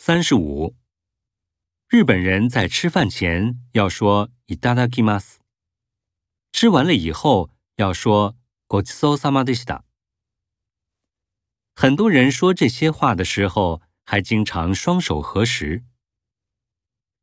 [0.00, 0.75] 三十五，
[1.87, 5.37] 日本人在吃饭前要说“いただきます”，
[6.51, 8.35] 吃完了以后要说“
[8.67, 9.83] ごちそうさまでした”。
[11.75, 15.83] 很多人说这些话的时候，还经常双手合十。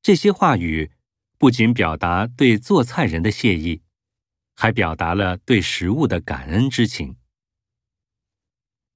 [0.00, 0.93] 这些话语
[1.36, 3.82] 不仅表达对做菜人的谢意，
[4.54, 7.16] 还表达了对食物的感恩之情。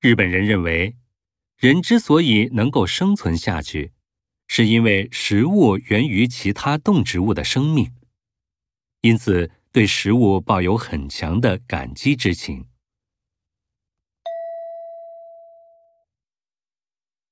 [0.00, 0.96] 日本人认为。
[1.61, 3.91] 人之所以能够生存下去，
[4.47, 7.93] 是因为食物源于其他动植物的生命，
[9.01, 12.67] 因此对食物抱有很强的感激之情。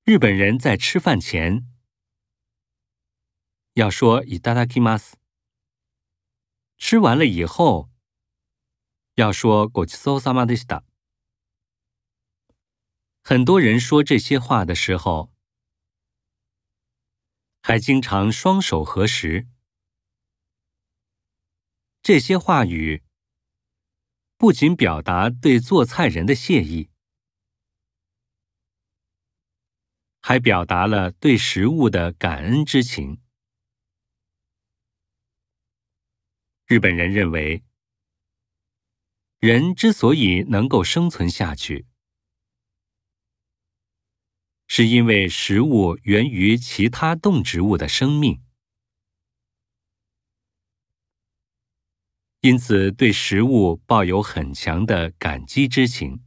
[0.04, 1.66] 日本人在吃饭前
[3.73, 5.14] 要说“いただきます”，
[6.77, 7.90] 吃完了以后
[9.16, 10.84] 要说“ごちそうさまでした”。
[13.30, 15.33] ”。很多人说这些话的时候，
[17.62, 19.47] 还经常双手合十。
[22.03, 23.05] 这些话语
[24.36, 26.91] 不仅表达对做菜人的谢意，
[30.20, 33.23] 还表达了对食物的感恩之情。
[36.67, 37.62] 日本人认为，
[39.39, 41.86] 人之所以能够生存下去。
[44.81, 48.41] 是因为食物源于其他动植物的生命，
[52.41, 56.23] 因此对食物抱有很强的感激之情。